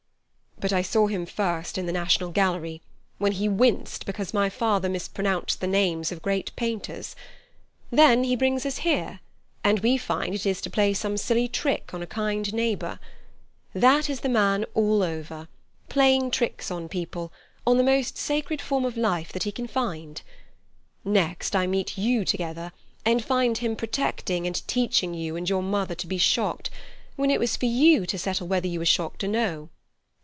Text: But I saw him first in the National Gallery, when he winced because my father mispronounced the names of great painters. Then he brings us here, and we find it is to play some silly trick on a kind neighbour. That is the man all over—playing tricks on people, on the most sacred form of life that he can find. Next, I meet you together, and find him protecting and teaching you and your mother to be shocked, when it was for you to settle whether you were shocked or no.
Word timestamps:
But 0.59 0.71
I 0.73 0.83
saw 0.83 1.07
him 1.07 1.25
first 1.25 1.79
in 1.79 1.87
the 1.87 1.91
National 1.91 2.29
Gallery, 2.29 2.83
when 3.17 3.31
he 3.31 3.49
winced 3.49 4.05
because 4.05 4.31
my 4.31 4.47
father 4.47 4.89
mispronounced 4.89 5.59
the 5.59 5.65
names 5.65 6.11
of 6.11 6.21
great 6.21 6.55
painters. 6.55 7.15
Then 7.89 8.23
he 8.25 8.35
brings 8.35 8.63
us 8.63 8.77
here, 8.77 9.21
and 9.63 9.79
we 9.79 9.97
find 9.97 10.35
it 10.35 10.45
is 10.45 10.61
to 10.61 10.69
play 10.69 10.93
some 10.93 11.17
silly 11.17 11.47
trick 11.47 11.95
on 11.95 12.03
a 12.03 12.05
kind 12.05 12.53
neighbour. 12.53 12.99
That 13.73 14.07
is 14.07 14.19
the 14.19 14.29
man 14.29 14.65
all 14.75 15.01
over—playing 15.01 16.29
tricks 16.29 16.69
on 16.69 16.87
people, 16.89 17.33
on 17.65 17.77
the 17.77 17.83
most 17.83 18.15
sacred 18.19 18.61
form 18.61 18.85
of 18.85 18.95
life 18.95 19.31
that 19.31 19.45
he 19.45 19.51
can 19.51 19.65
find. 19.67 20.21
Next, 21.03 21.55
I 21.55 21.65
meet 21.65 21.97
you 21.97 22.23
together, 22.23 22.71
and 23.03 23.25
find 23.25 23.57
him 23.57 23.75
protecting 23.75 24.45
and 24.45 24.61
teaching 24.67 25.15
you 25.15 25.35
and 25.35 25.49
your 25.49 25.63
mother 25.63 25.95
to 25.95 26.05
be 26.05 26.19
shocked, 26.19 26.69
when 27.15 27.31
it 27.31 27.39
was 27.39 27.57
for 27.57 27.65
you 27.65 28.05
to 28.05 28.19
settle 28.19 28.45
whether 28.47 28.67
you 28.67 28.77
were 28.77 28.85
shocked 28.85 29.23
or 29.23 29.27
no. 29.27 29.69